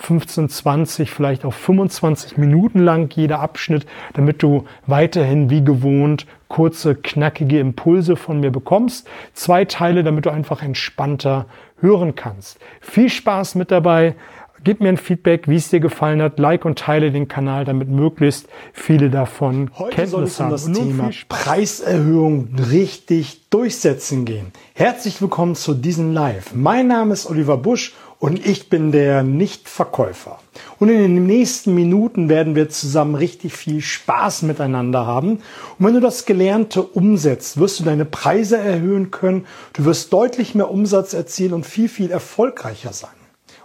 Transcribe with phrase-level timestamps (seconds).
[0.00, 6.96] 15, 20, vielleicht auch 25 Minuten lang jeder Abschnitt, damit du weiterhin wie gewohnt kurze,
[6.96, 9.06] knackige Impulse von mir bekommst.
[9.34, 11.46] Zwei Teile, damit du einfach entspannter
[11.80, 12.58] hören kannst.
[12.80, 14.16] Viel Spaß mit dabei.
[14.62, 16.38] Gib mir ein Feedback, wie es dir gefallen hat.
[16.38, 20.54] Like und teile den Kanal, damit möglichst viele davon Heute Kenntnis soll haben.
[20.54, 21.10] es um das Thema.
[21.28, 24.48] Preiserhöhung richtig durchsetzen gehen.
[24.74, 26.52] Herzlich willkommen zu diesem Live.
[26.54, 30.38] Mein Name ist Oliver Busch und ich bin der Nichtverkäufer.
[30.78, 35.40] Und in den nächsten Minuten werden wir zusammen richtig viel Spaß miteinander haben.
[35.78, 40.54] Und wenn du das Gelernte umsetzt, wirst du deine Preise erhöhen können, du wirst deutlich
[40.54, 43.10] mehr Umsatz erzielen und viel, viel erfolgreicher sein.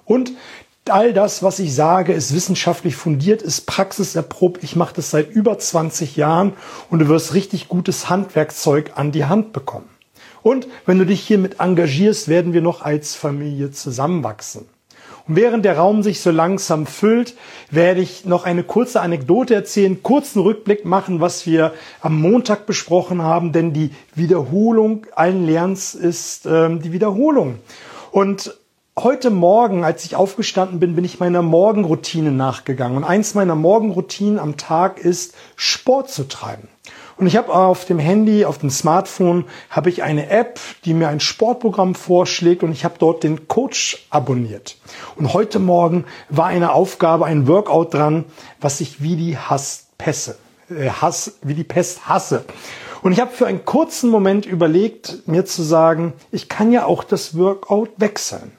[0.06, 0.32] Und
[0.88, 4.64] all das, was ich sage, ist wissenschaftlich fundiert, ist praxiserprobt.
[4.64, 6.54] Ich mache das seit über 20 Jahren
[6.90, 9.95] und du wirst richtig gutes Handwerkzeug an die Hand bekommen.
[10.46, 14.68] Und wenn du dich hiermit engagierst, werden wir noch als Familie zusammenwachsen.
[15.28, 17.34] Und während der Raum sich so langsam füllt,
[17.72, 23.24] werde ich noch eine kurze Anekdote erzählen, kurzen Rückblick machen, was wir am Montag besprochen
[23.24, 27.58] haben, denn die Wiederholung allen Lernens ist ähm, die Wiederholung.
[28.12, 28.56] Und
[28.98, 32.96] Heute Morgen, als ich aufgestanden bin, bin ich meiner Morgenroutine nachgegangen.
[32.96, 36.70] Und eins meiner Morgenroutinen am Tag ist, Sport zu treiben.
[37.18, 41.08] Und ich habe auf dem Handy, auf dem Smartphone, habe ich eine App, die mir
[41.08, 44.78] ein Sportprogramm vorschlägt und ich habe dort den Coach abonniert.
[45.16, 48.26] Und heute Morgen war eine Aufgabe, ein Workout dran,
[48.60, 50.38] was ich wie die Hasspässe,
[50.70, 52.44] äh, Hass, wie die Pest hasse.
[53.02, 57.04] Und ich habe für einen kurzen Moment überlegt, mir zu sagen, ich kann ja auch
[57.04, 58.52] das Workout wechseln.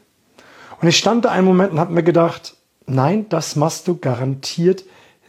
[0.81, 2.57] Und ich stand da einen Moment und habe mir gedacht,
[2.87, 4.85] nein, das machst du garantiert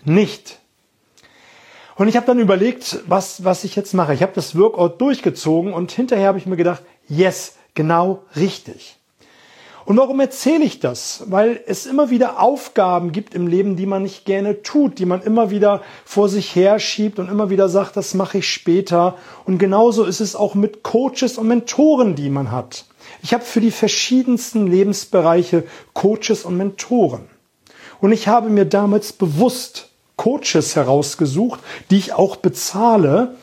[0.05, 0.59] nicht.
[1.97, 4.13] Und ich habe dann überlegt, was, was ich jetzt mache.
[4.13, 8.97] Ich habe das Workout durchgezogen und hinterher habe ich mir gedacht, yes, genau richtig.
[9.83, 11.23] Und warum erzähle ich das?
[11.27, 15.21] Weil es immer wieder Aufgaben gibt im Leben, die man nicht gerne tut, die man
[15.21, 19.17] immer wieder vor sich herschiebt und immer wieder sagt, das mache ich später.
[19.45, 22.85] Und genauso ist es auch mit Coaches und Mentoren, die man hat.
[23.23, 25.63] Ich habe für die verschiedensten Lebensbereiche
[25.93, 27.29] Coaches und Mentoren.
[28.01, 33.35] Und ich habe mir damals bewusst Coaches herausgesucht, die ich auch bezahle,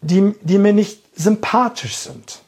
[0.00, 2.40] die, die mir nicht sympathisch sind.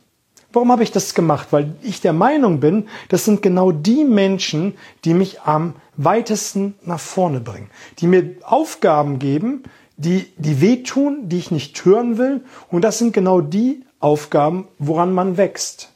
[0.53, 1.49] Warum habe ich das gemacht?
[1.51, 4.75] Weil ich der Meinung bin, das sind genau die Menschen,
[5.05, 9.65] die mich am weitesten nach vorne bringen, die mir Aufgaben geben,
[9.97, 12.43] die, die wehtun, die ich nicht hören will.
[12.71, 15.93] Und das sind genau die Aufgaben, woran man wächst.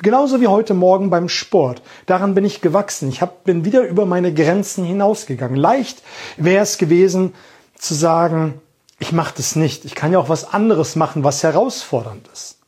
[0.00, 1.82] Genauso wie heute Morgen beim Sport.
[2.06, 3.08] Daran bin ich gewachsen.
[3.08, 5.56] Ich hab, bin wieder über meine Grenzen hinausgegangen.
[5.56, 6.02] Leicht
[6.36, 7.34] wäre es gewesen
[7.76, 8.60] zu sagen,
[9.00, 9.84] ich mache das nicht.
[9.84, 12.58] Ich kann ja auch was anderes machen, was herausfordernd ist.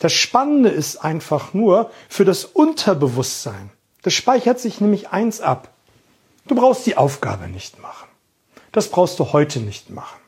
[0.00, 3.70] Das Spannende ist einfach nur für das Unterbewusstsein.
[4.02, 5.68] Das speichert sich nämlich eins ab.
[6.46, 8.08] Du brauchst die Aufgabe nicht machen.
[8.72, 10.18] Das brauchst du heute nicht machen.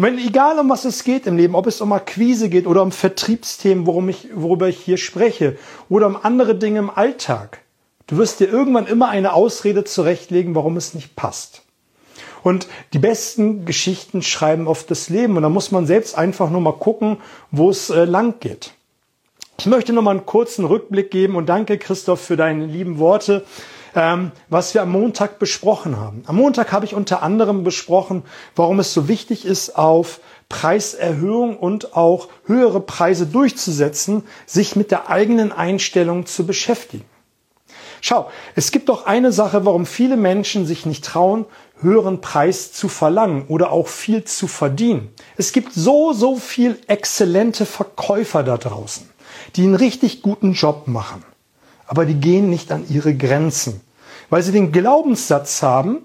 [0.00, 2.80] Und wenn, egal um was es geht im Leben, ob es um Akquise geht oder
[2.80, 5.58] um Vertriebsthemen, worum ich, worüber ich hier spreche,
[5.90, 7.60] oder um andere Dinge im Alltag,
[8.06, 11.64] du wirst dir irgendwann immer eine Ausrede zurechtlegen, warum es nicht passt.
[12.42, 15.36] Und die besten Geschichten schreiben oft das Leben.
[15.36, 17.18] Und da muss man selbst einfach nur mal gucken,
[17.50, 18.72] wo es äh, lang geht.
[19.58, 23.44] Ich möchte noch mal einen kurzen Rückblick geben und danke Christoph für deine lieben Worte,
[23.94, 26.22] ähm, was wir am Montag besprochen haben.
[26.26, 28.22] Am Montag habe ich unter anderem besprochen,
[28.56, 35.08] warum es so wichtig ist, auf Preiserhöhung und auch höhere Preise durchzusetzen, sich mit der
[35.08, 37.04] eigenen Einstellung zu beschäftigen.
[38.02, 41.44] Schau, es gibt doch eine Sache, warum viele Menschen sich nicht trauen,
[41.80, 45.10] höheren Preis zu verlangen oder auch viel zu verdienen.
[45.36, 49.08] Es gibt so, so viel exzellente Verkäufer da draußen,
[49.56, 51.24] die einen richtig guten Job machen.
[51.86, 53.80] Aber die gehen nicht an ihre Grenzen,
[54.30, 55.98] weil sie den Glaubenssatz haben,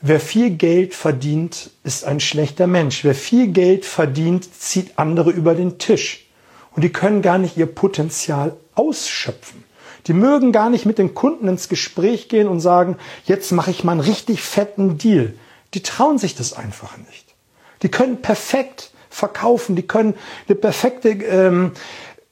[0.00, 3.04] wer viel Geld verdient, ist ein schlechter Mensch.
[3.04, 6.26] Wer viel Geld verdient, zieht andere über den Tisch.
[6.74, 9.64] Und die können gar nicht ihr Potenzial ausschöpfen.
[10.06, 13.84] Die mögen gar nicht mit den Kunden ins Gespräch gehen und sagen, jetzt mache ich
[13.84, 15.34] mal einen richtig fetten Deal.
[15.74, 17.34] Die trauen sich das einfach nicht.
[17.82, 20.14] Die können perfekt verkaufen, die können
[20.48, 21.72] eine perfekte ähm,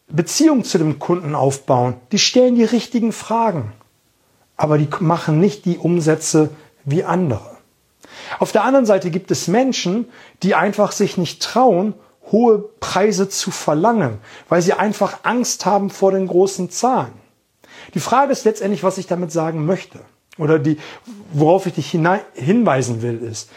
[0.09, 1.95] Beziehung zu dem Kunden aufbauen.
[2.13, 3.73] Die stellen die richtigen Fragen,
[4.61, 6.51] aber die machen nicht die Umsätze
[6.85, 7.57] wie andere.
[8.39, 10.07] Auf der anderen Seite gibt es Menschen,
[10.43, 11.95] die einfach sich nicht trauen,
[12.31, 14.19] hohe Preise zu verlangen,
[14.51, 17.15] weil sie einfach Angst haben vor den großen Zahlen.
[17.95, 20.01] Die Frage ist letztendlich, was ich damit sagen möchte.
[20.37, 20.77] Oder die,
[21.33, 23.49] worauf ich dich hinweisen will, ist,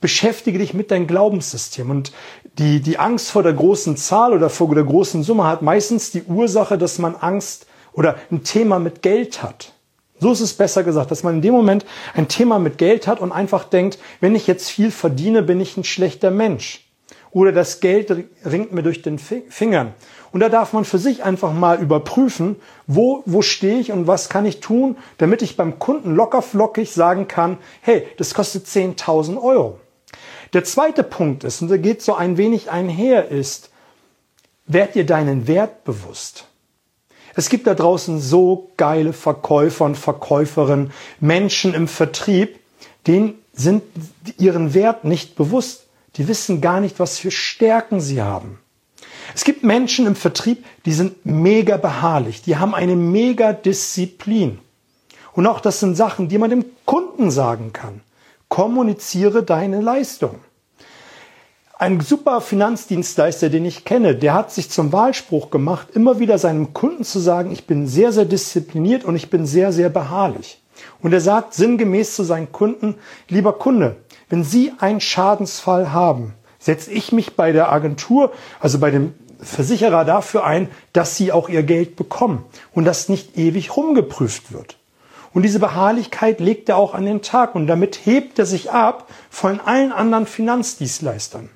[0.00, 1.88] beschäftige dich mit deinem Glaubenssystem.
[1.88, 2.10] Und
[2.58, 6.24] die, die Angst vor der großen Zahl oder vor der großen Summe hat meistens die
[6.24, 9.72] Ursache, dass man Angst oder ein Thema mit Geld hat.
[10.20, 11.84] So ist es besser gesagt, dass man in dem Moment
[12.14, 15.76] ein Thema mit Geld hat und einfach denkt, wenn ich jetzt viel verdiene, bin ich
[15.76, 16.84] ein schlechter Mensch.
[17.30, 18.10] Oder das Geld
[18.44, 19.94] ringt mir durch den Fingern.
[20.32, 22.56] Und da darf man für sich einfach mal überprüfen,
[22.86, 27.28] wo, wo stehe ich und was kann ich tun, damit ich beim Kunden lockerflockig sagen
[27.28, 29.78] kann, hey, das kostet 10.000 Euro.
[30.52, 33.70] Der zweite Punkt ist, und der geht so ein wenig einher, ist,
[34.66, 36.47] werd dir deinen Wert bewusst.
[37.34, 42.58] Es gibt da draußen so geile Verkäufer und Verkäuferinnen, Menschen im Vertrieb,
[43.06, 43.82] denen sind
[44.38, 45.86] ihren Wert nicht bewusst.
[46.16, 48.58] Die wissen gar nicht, was für Stärken sie haben.
[49.34, 54.58] Es gibt Menschen im Vertrieb, die sind mega beharrlich, die haben eine mega Disziplin.
[55.32, 58.00] Und auch das sind Sachen, die man dem Kunden sagen kann.
[58.48, 60.36] Kommuniziere deine Leistung.
[61.80, 66.74] Ein super Finanzdienstleister, den ich kenne, der hat sich zum Wahlspruch gemacht, immer wieder seinem
[66.74, 70.60] Kunden zu sagen, ich bin sehr, sehr diszipliniert und ich bin sehr, sehr beharrlich.
[71.02, 72.96] Und er sagt sinngemäß zu seinen Kunden,
[73.28, 73.94] lieber Kunde,
[74.28, 80.04] wenn Sie einen Schadensfall haben, setze ich mich bei der Agentur, also bei dem Versicherer
[80.04, 82.44] dafür ein, dass Sie auch Ihr Geld bekommen
[82.74, 84.78] und das nicht ewig rumgeprüft wird.
[85.32, 89.08] Und diese Beharrlichkeit legt er auch an den Tag und damit hebt er sich ab
[89.30, 91.50] von allen anderen Finanzdienstleistern.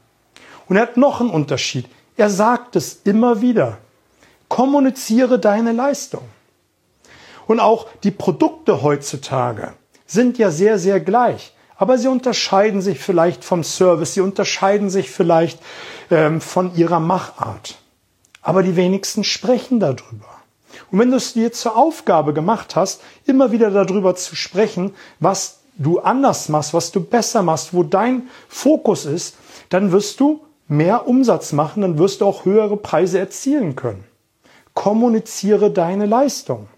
[0.73, 1.85] Und er hat noch einen Unterschied.
[2.17, 3.77] Er sagt es immer wieder.
[4.49, 6.23] Kommuniziere deine Leistung.
[7.47, 9.75] Und auch die Produkte heutzutage
[10.07, 11.53] sind ja sehr, sehr gleich.
[11.77, 15.61] Aber sie unterscheiden sich vielleicht vom Service, sie unterscheiden sich vielleicht
[16.11, 17.77] ähm, von ihrer Machart.
[18.41, 20.41] Aber die wenigsten sprechen darüber.
[20.91, 25.59] Und wenn du es dir zur Aufgabe gemacht hast, immer wieder darüber zu sprechen, was
[25.77, 29.37] du anders machst, was du besser machst, wo dein Fokus ist,
[29.69, 34.05] dann wirst du mehr Umsatz machen, dann wirst du auch höhere Preise erzielen können.
[34.75, 36.69] Kommuniziere deine Leistung.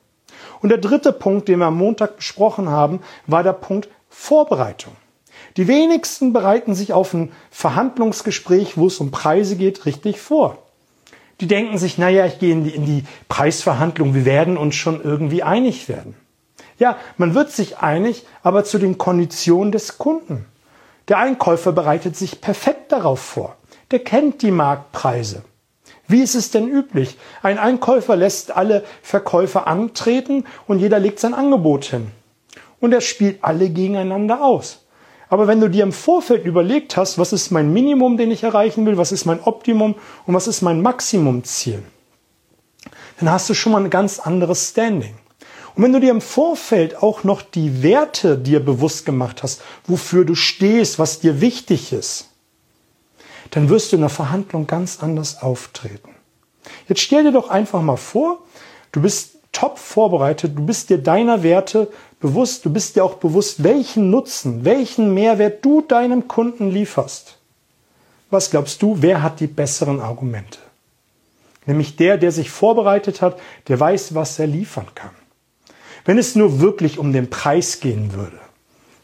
[0.60, 4.94] Und der dritte Punkt, den wir am Montag besprochen haben, war der Punkt Vorbereitung.
[5.56, 10.58] Die wenigsten bereiten sich auf ein Verhandlungsgespräch, wo es um Preise geht, richtig vor.
[11.40, 15.02] Die denken sich, naja, ich gehe in die, in die Preisverhandlung, wir werden uns schon
[15.02, 16.14] irgendwie einig werden.
[16.78, 20.46] Ja, man wird sich einig, aber zu den Konditionen des Kunden.
[21.08, 23.56] Der Einkäufer bereitet sich perfekt darauf vor.
[23.94, 25.44] Der kennt die Marktpreise.
[26.08, 27.17] Wie ist es denn üblich?
[27.44, 32.08] Ein Einkäufer lässt alle Verkäufer antreten und jeder legt sein Angebot hin.
[32.81, 34.85] Und er spielt alle gegeneinander aus.
[35.29, 38.85] Aber wenn du dir im Vorfeld überlegt hast, was ist mein Minimum, den ich erreichen
[38.85, 39.94] will, was ist mein Optimum
[40.26, 41.81] und was ist mein Maximumziel,
[43.20, 45.14] dann hast du schon mal ein ganz anderes Standing.
[45.76, 50.25] Und wenn du dir im Vorfeld auch noch die Werte dir bewusst gemacht hast, wofür
[50.25, 52.33] du stehst, was dir wichtig ist,
[53.55, 56.11] dann wirst du in der Verhandlung ganz anders auftreten.
[56.89, 58.39] Jetzt stell dir doch einfach mal vor,
[58.91, 63.62] du bist top vorbereitet, du bist dir deiner Werte bewusst, du bist dir auch bewusst,
[63.62, 67.39] welchen Nutzen, welchen Mehrwert du deinem Kunden lieferst.
[68.29, 70.58] Was glaubst du, wer hat die besseren Argumente?
[71.65, 75.13] Nämlich der, der sich vorbereitet hat, der weiß, was er liefern kann.
[76.05, 78.41] Wenn es nur wirklich um den Preis gehen würde,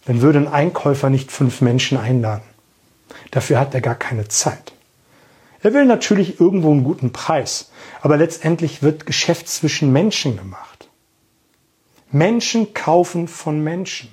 [0.06, 2.49] dann würde ein Einkäufer nicht fünf Menschen einladen.
[3.30, 4.72] Dafür hat er gar keine Zeit.
[5.62, 7.70] Er will natürlich irgendwo einen guten Preis,
[8.00, 10.88] aber letztendlich wird Geschäft zwischen Menschen gemacht.
[12.10, 14.08] Menschen kaufen von Menschen.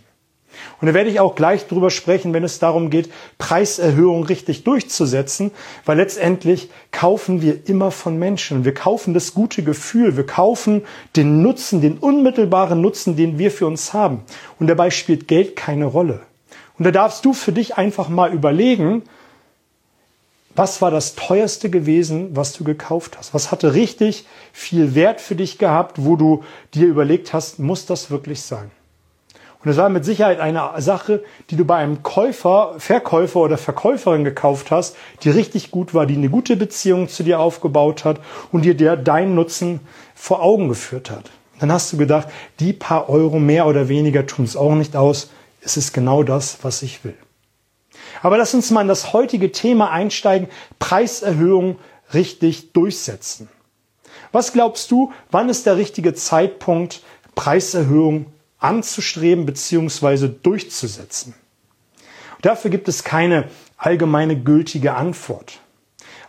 [0.82, 5.52] Und da werde ich auch gleich drüber sprechen, wenn es darum geht, Preiserhöhungen richtig durchzusetzen,
[5.86, 8.66] weil letztendlich kaufen wir immer von Menschen.
[8.66, 10.84] Wir kaufen das gute Gefühl, wir kaufen
[11.16, 14.24] den Nutzen, den unmittelbaren Nutzen, den wir für uns haben.
[14.60, 16.22] Und dabei spielt Geld keine Rolle.
[16.78, 19.04] Und da darfst du für dich einfach mal überlegen,
[20.56, 23.34] was war das teuerste gewesen, was du gekauft hast?
[23.34, 26.44] Was hatte richtig viel Wert für dich gehabt, wo du
[26.74, 28.72] dir überlegt hast, muss das wirklich sein?
[29.64, 34.24] Und es war mit Sicherheit eine Sache, die du bei einem Käufer, Verkäufer oder Verkäuferin
[34.24, 38.20] gekauft hast, die richtig gut war, die eine gute Beziehung zu dir aufgebaut hat
[38.52, 39.80] und dir der deinen Nutzen
[40.16, 41.32] vor Augen geführt hat.
[41.60, 42.30] Dann hast du gedacht,
[42.60, 45.30] die paar Euro mehr oder weniger tun es auch nicht aus.
[45.68, 47.18] Es ist genau das, was ich will.
[48.22, 50.48] Aber lass uns mal in das heutige Thema einsteigen,
[50.80, 51.78] Preiserhöhung
[52.14, 53.50] richtig durchsetzen.
[54.32, 57.04] Was glaubst du, wann ist der richtige Zeitpunkt,
[57.36, 58.28] Preiserhöhung
[58.60, 60.30] anzustreben bzw.
[60.42, 61.34] durchzusetzen?
[62.42, 65.60] Dafür gibt es keine allgemeine gültige Antwort.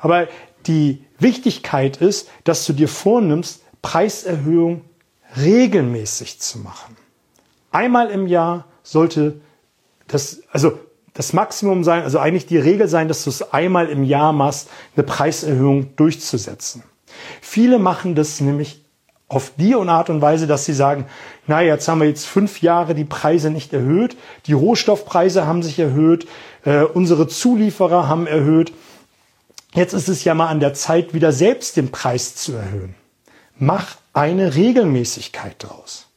[0.00, 0.26] Aber
[0.66, 4.82] die Wichtigkeit ist, dass du dir vornimmst, Preiserhöhung
[5.36, 6.96] regelmäßig zu machen.
[7.70, 9.40] Einmal im Jahr sollte
[10.06, 10.78] das, also
[11.12, 14.68] das Maximum sein, also eigentlich die Regel sein, dass du es einmal im Jahr machst,
[14.96, 16.82] eine Preiserhöhung durchzusetzen.
[17.42, 18.84] Viele machen das nämlich
[19.28, 21.04] auf die Art und Weise, dass sie sagen,
[21.46, 24.16] na, jetzt haben wir jetzt fünf Jahre die Preise nicht erhöht,
[24.46, 26.26] die Rohstoffpreise haben sich erhöht,
[26.64, 28.72] äh, unsere Zulieferer haben erhöht.
[29.74, 32.94] Jetzt ist es ja mal an der Zeit, wieder selbst den Preis zu erhöhen.
[33.58, 36.07] Mach eine Regelmäßigkeit draus.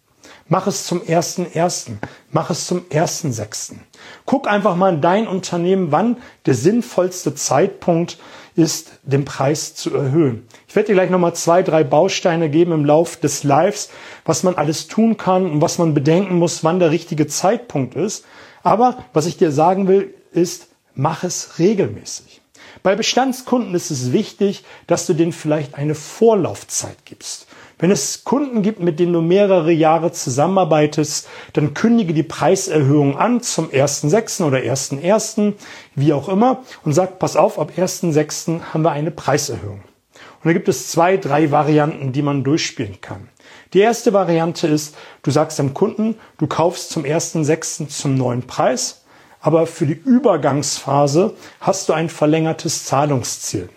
[0.51, 2.01] Mach es zum ersten ersten.
[2.29, 3.86] Mach es zum ersten sechsten.
[4.25, 8.17] Guck einfach mal in dein Unternehmen, wann der sinnvollste Zeitpunkt
[8.58, 10.46] ist, den Preis zu erhöhen.
[10.67, 13.91] Ich werde dir gleich nochmal zwei, drei Bausteine geben im Lauf des Lives,
[14.25, 18.25] was man alles tun kann und was man bedenken muss, wann der richtige Zeitpunkt ist.
[18.62, 22.41] Aber was ich dir sagen will, ist, mach es regelmäßig.
[22.84, 27.48] Bei Bestandskunden ist es wichtig, dass du denen vielleicht eine Vorlaufzeit gibst.
[27.81, 33.41] Wenn es Kunden gibt, mit denen du mehrere Jahre zusammenarbeitest, dann kündige die Preiserhöhung an
[33.41, 34.43] zum 1.6.
[34.43, 35.53] oder 1.1.,
[35.95, 38.61] wie auch immer, und sag, pass auf, ab 1.6.
[38.71, 39.81] haben wir eine Preiserhöhung.
[39.81, 43.29] Und da gibt es zwei, drei Varianten, die man durchspielen kann.
[43.73, 47.88] Die erste Variante ist, du sagst dem Kunden, du kaufst zum 1.6.
[47.88, 49.05] zum neuen Preis,
[49.39, 53.69] aber für die Übergangsphase hast du ein verlängertes Zahlungsziel.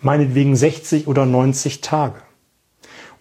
[0.00, 2.16] Meinetwegen 60 oder 90 Tage.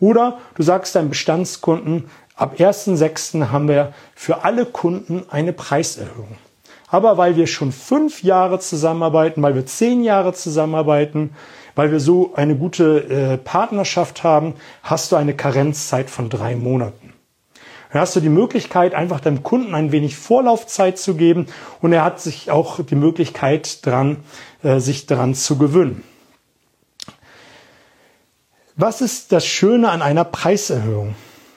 [0.02, 3.52] Oder du sagst deinem Bestandskunden, ab 1.6.
[3.52, 6.38] haben wir für alle Kunden eine Preiserhöhung.
[6.88, 11.30] Aber weil wir schon fünf Jahre zusammenarbeiten, weil wir zehn Jahre zusammenarbeiten,
[11.76, 17.14] weil wir so eine gute äh, Partnerschaft haben, hast du eine Karenzzeit von drei Monaten.
[17.94, 21.46] Dann hast du die Möglichkeit, einfach deinem Kunden ein wenig Vorlaufzeit zu geben
[21.80, 24.18] und er hat sich auch die Möglichkeit dran,
[24.64, 26.04] äh, sich daran zu gewöhnen.
[28.76, 31.16] Was ist das Schöne an einer Preiserhöhung?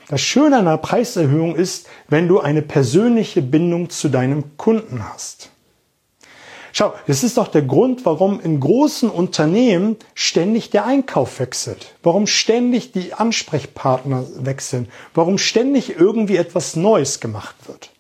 [0.09, 5.51] Das Schöne an einer Preiserhöhung ist, wenn du eine persönliche Bindung zu deinem Kunden hast.
[6.73, 12.27] Schau, das ist doch der Grund, warum in großen Unternehmen ständig der Einkauf wechselt, warum
[12.27, 17.91] ständig die Ansprechpartner wechseln, warum ständig irgendwie etwas Neues gemacht wird.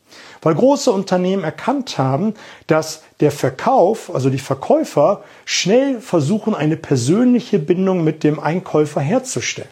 [0.43, 2.35] Weil große Unternehmen erkannt haben,
[2.67, 9.69] dass der Verkauf, also die Verkäufer, schnell versuchen, eine persönliche Bindung mit dem Einkäufer herzustellen.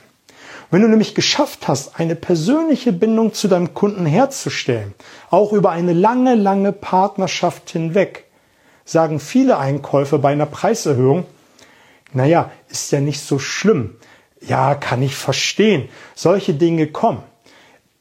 [0.70, 4.94] Wenn du nämlich geschafft hast, eine persönliche Bindung zu deinem Kunden herzustellen,
[5.28, 8.24] auch über eine lange, lange Partnerschaft hinweg,
[8.84, 11.26] sagen viele Einkäufer bei einer Preiserhöhung,
[12.14, 13.96] naja, ist ja nicht so schlimm.
[14.40, 15.88] Ja, kann ich verstehen.
[16.14, 17.22] Solche Dinge kommen.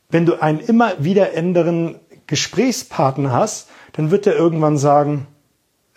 [0.10, 5.27] Wenn du einen immer wieder ändernden Gesprächspartner hast, dann wird er irgendwann sagen,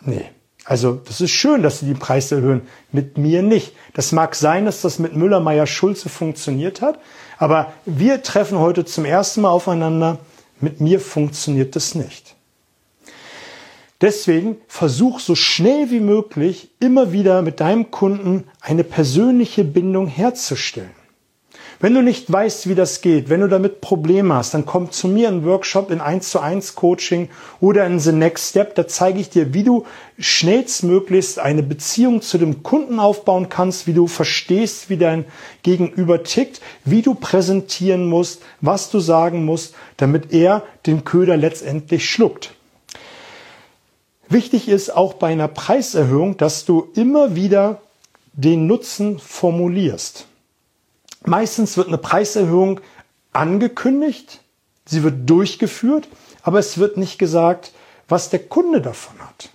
[0.05, 0.25] nee,
[0.65, 3.75] also das ist schön, dass sie die Preise erhöhen, mit mir nicht.
[3.93, 6.99] Das mag sein, dass das mit Müller, Meyer, Schulze funktioniert hat,
[7.39, 10.19] aber wir treffen heute zum ersten Mal aufeinander,
[10.61, 12.35] mit mir funktioniert das nicht.
[14.01, 21.04] Deswegen versuch so schnell wie möglich immer wieder mit deinem Kunden eine persönliche Bindung herzustellen.
[21.85, 25.07] Wenn du nicht weißt, wie das geht, wenn du damit Probleme hast, dann komm zu
[25.07, 27.29] mir in Workshop, in 1 zu 1 Coaching
[27.61, 28.75] oder in The Next Step.
[28.75, 29.85] Da zeige ich dir, wie du
[30.19, 35.27] schnellstmöglichst eine Beziehung zu dem Kunden aufbauen kannst, wie du verstehst, wie dein
[35.63, 42.09] Gegenüber tickt, wie du präsentieren musst, was du sagen musst, damit er den Köder letztendlich
[42.09, 42.55] schluckt.
[44.31, 47.83] Wichtig ist auch bei einer Preiserhöhung, dass du immer wieder
[48.33, 50.29] den Nutzen formulierst.
[51.27, 52.81] Meistens wird eine Preiserhöhung
[53.33, 54.41] angekündigt,
[54.85, 56.07] sie wird durchgeführt,
[56.43, 57.73] aber es wird nicht gesagt,
[58.09, 59.49] was der Kunde davon hat.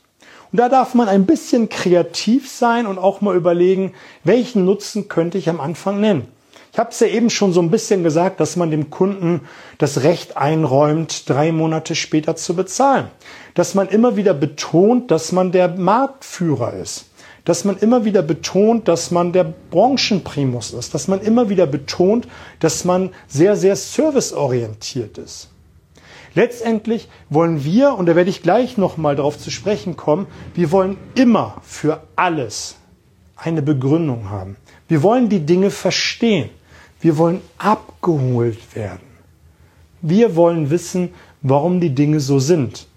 [0.51, 5.37] Und da darf man ein bisschen kreativ sein und auch mal überlegen, welchen Nutzen könnte
[5.37, 6.27] ich am Anfang nennen.
[6.73, 9.41] Ich habe es ja eben schon so ein bisschen gesagt, dass man dem Kunden
[9.77, 13.09] das Recht einräumt, drei Monate später zu bezahlen.
[13.53, 17.08] Dass man immer wieder betont, dass man der Marktführer ist
[17.49, 22.27] dass man immer wieder betont, dass man der Branchenprimus ist, dass man immer wieder betont,
[22.59, 25.49] dass man sehr, sehr serviceorientiert ist.
[26.35, 30.97] Letztendlich wollen wir, und da werde ich gleich nochmal darauf zu sprechen kommen, wir wollen
[31.15, 32.75] immer für alles
[33.35, 34.55] eine Begründung haben.
[34.87, 36.51] Wir wollen die Dinge verstehen.
[37.01, 39.07] Wir wollen abgeholt werden.
[40.03, 42.88] Wir wollen wissen, warum die Dinge so sind.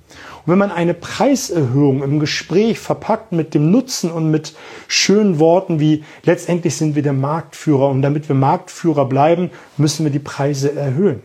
[0.45, 4.54] Und wenn man eine Preiserhöhung im Gespräch verpackt mit dem Nutzen und mit
[4.88, 10.12] schönen Worten wie letztendlich sind wir der Marktführer und damit wir Marktführer bleiben, müssen wir
[10.12, 11.23] die Preise erhöhen.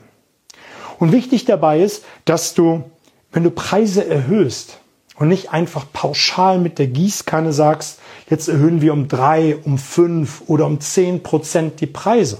[1.00, 2.84] Und wichtig dabei ist, dass du,
[3.32, 4.80] wenn du Preise erhöhst,
[5.18, 10.44] und nicht einfach pauschal mit der Gießkanne sagst, jetzt erhöhen wir um drei, um fünf
[10.48, 12.40] oder um zehn Prozent die Preise.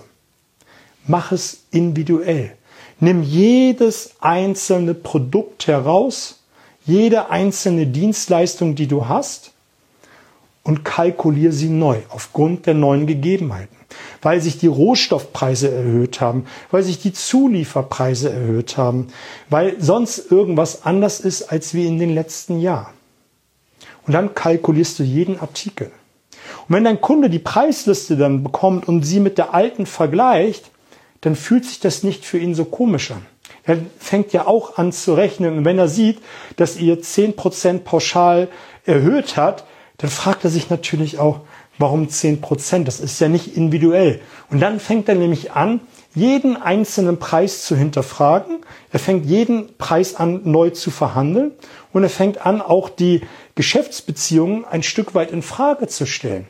[1.08, 2.52] Mach es individuell.
[3.00, 6.37] Nimm jedes einzelne Produkt heraus,
[6.88, 9.52] jede einzelne Dienstleistung, die du hast
[10.64, 13.76] und kalkuliere sie neu aufgrund der neuen Gegebenheiten.
[14.22, 19.08] Weil sich die Rohstoffpreise erhöht haben, weil sich die Zulieferpreise erhöht haben,
[19.50, 22.94] weil sonst irgendwas anders ist als wie in den letzten Jahren.
[24.06, 25.92] Und dann kalkulierst du jeden Artikel.
[26.68, 30.70] Und wenn dein Kunde die Preisliste dann bekommt und sie mit der alten vergleicht,
[31.22, 33.26] dann fühlt sich das nicht für ihn so komisch an.
[33.68, 35.58] Er fängt ja auch an zu rechnen.
[35.58, 36.20] Und wenn er sieht,
[36.56, 38.48] dass ihr 10% pauschal
[38.86, 39.66] erhöht hat,
[39.98, 41.42] dann fragt er sich natürlich auch,
[41.78, 42.86] warum 10%?
[42.86, 44.22] Das ist ja nicht individuell.
[44.50, 45.82] Und dann fängt er nämlich an,
[46.16, 48.62] jeden einzelnen Preis zu hinterfragen.
[48.92, 51.52] Er fängt jeden Preis an, neu zu verhandeln.
[51.92, 53.22] Und er fängt an, auch die
[53.56, 56.48] Geschäftsbeziehungen ein Stück weit in Frage zu stellen.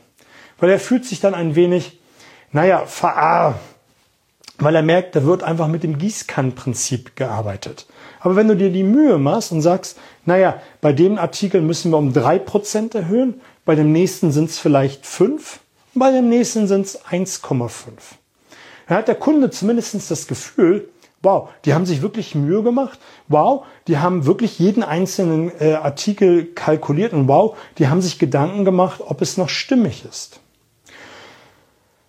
[0.59, 1.99] Weil er fühlt sich dann ein wenig,
[2.51, 3.59] naja, verarscht
[4.59, 7.85] weil er merkt, da wird einfach mit dem Gießkannenprinzip gearbeitet.
[8.19, 11.97] Aber wenn du dir die Mühe machst und sagst, naja, bei dem Artikel müssen wir
[11.97, 15.59] um drei Prozent erhöhen, bei dem nächsten sind es vielleicht fünf,
[15.93, 17.69] bei dem nächsten sind es 1,5.
[18.87, 20.89] Dann hat der Kunde zumindest das Gefühl,
[21.21, 26.45] wow, die haben sich wirklich Mühe gemacht, wow, die haben wirklich jeden einzelnen äh, Artikel
[26.45, 30.39] kalkuliert und wow, die haben sich Gedanken gemacht, ob es noch stimmig ist.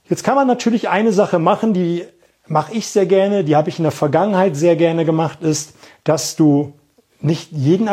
[0.08, 2.04] Jetzt kann man natürlich eine Sache machen, die
[2.48, 5.74] mache ich sehr gerne, die habe ich in der Vergangenheit sehr gerne gemacht, ist,
[6.04, 6.72] dass du
[7.20, 7.88] nicht jeden,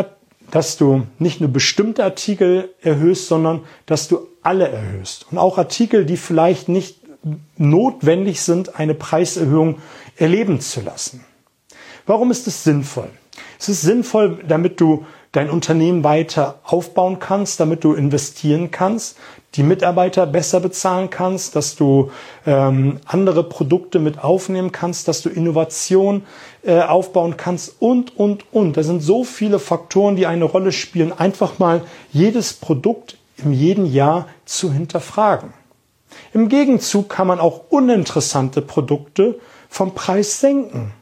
[0.52, 5.28] dass du nicht nur bestimmte Artikel erhöhst, sondern dass du alle erhöhst.
[5.32, 7.00] Und auch Artikel, die vielleicht nicht
[7.58, 9.80] notwendig sind, eine Preiserhöhung
[10.18, 11.26] erleben zu lassen.
[12.06, 13.10] Warum ist es sinnvoll?
[13.60, 19.18] Es ist sinnvoll, damit du dein Unternehmen weiter aufbauen kannst, damit du investieren kannst,
[19.56, 22.12] die Mitarbeiter besser bezahlen kannst, dass du
[22.46, 26.24] ähm, andere Produkte mit aufnehmen kannst, dass du Innovation
[26.64, 28.78] äh, aufbauen kannst und, und, und.
[28.78, 31.82] Da sind so viele Faktoren, die eine Rolle spielen, einfach mal
[32.12, 35.54] jedes Produkt im jeden Jahr zu hinterfragen.
[36.34, 40.94] Im Gegenzug kann man auch uninteressante Produkte vom Preis senken.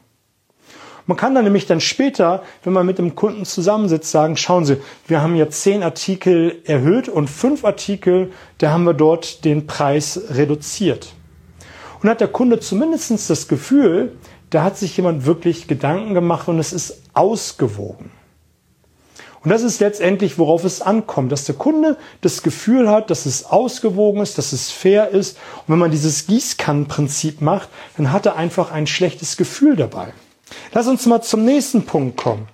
[1.06, 4.78] Man kann dann nämlich dann später, wenn man mit dem Kunden zusammensitzt, sagen, schauen Sie,
[5.06, 10.18] wir haben jetzt zehn Artikel erhöht und fünf Artikel, da haben wir dort den Preis
[10.30, 11.12] reduziert.
[12.02, 14.16] Und hat der Kunde zumindest das Gefühl,
[14.48, 18.10] da hat sich jemand wirklich Gedanken gemacht und es ist ausgewogen.
[19.42, 23.44] Und das ist letztendlich, worauf es ankommt, dass der Kunde das Gefühl hat, dass es
[23.44, 25.36] ausgewogen ist, dass es fair ist.
[25.66, 30.14] Und wenn man dieses Gießkannenprinzip macht, dann hat er einfach ein schlechtes Gefühl dabei.
[30.72, 32.48] Lass uns mal zum nächsten Punkt kommen.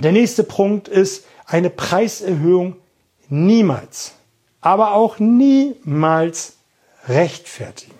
[0.00, 2.76] Der nächste Punkt ist eine Preiserhöhung
[3.28, 4.12] niemals,
[4.60, 6.54] aber auch niemals
[7.08, 7.94] rechtfertigen.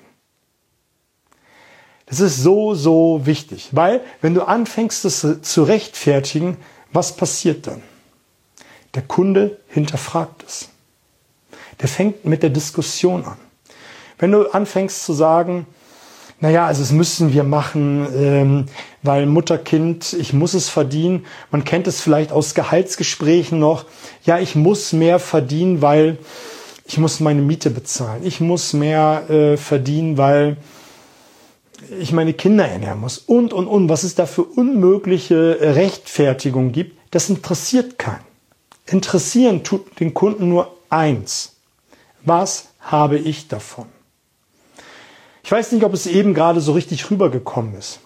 [2.07, 6.59] Das ist so, so wichtig, weil wenn du anfängst, das zu rechtfertigen,
[6.93, 7.83] was passiert dann?
[8.95, 10.69] Der Kunde hinterfragt es.
[11.81, 13.39] Der fängt mit der Diskussion an.
[14.19, 15.67] Wenn du anfängst zu sagen,
[16.43, 18.67] naja, also es müssen wir machen, ähm,
[19.05, 21.25] weil Mutter-Kind, ich muss es verdienen.
[21.53, 23.85] Man kennt es vielleicht aus Gehaltsgesprächen noch.
[24.25, 26.19] Ja, ich muss mehr verdienen, weil
[26.85, 28.23] ich muss meine Miete bezahlen.
[28.27, 30.57] Ich muss mehr äh, verdienen, weil
[32.01, 33.19] ich meine Kinder ernähren muss.
[33.19, 33.89] Und, und, und.
[33.89, 38.25] Was es da für unmögliche Rechtfertigung gibt, das interessiert keinen.
[38.87, 41.53] Interessieren tut den Kunden nur eins.
[42.25, 43.87] Was habe ich davon?
[45.45, 48.01] Ich weiß nicht, ob es eben gerade so richtig rübergekommen ist.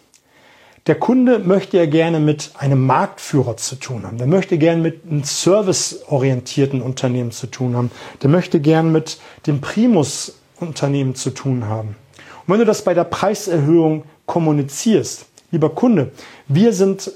[0.86, 4.18] Der Kunde möchte ja gerne mit einem Marktführer zu tun haben.
[4.18, 7.90] Der möchte gerne mit einem serviceorientierten Unternehmen zu tun haben.
[8.22, 9.18] Der möchte gerne mit
[9.48, 11.96] dem Primus-Unternehmen zu tun haben.
[12.46, 16.12] Und wenn du das bei der Preiserhöhung kommunizierst, lieber Kunde,
[16.46, 17.10] wir sind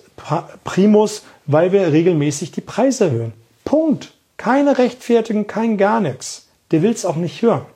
[0.65, 3.33] Primus, weil wir regelmäßig die Preise erhöhen.
[3.65, 4.13] Punkt.
[4.37, 6.49] Keine Rechtfertigung, kein gar nichts.
[6.73, 7.67] Der will es auch nicht hören.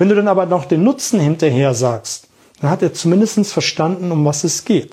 [0.00, 2.26] Wenn du dann aber noch den Nutzen hinterher sagst,
[2.58, 4.88] dann hat er zumindest verstanden, um was es geht.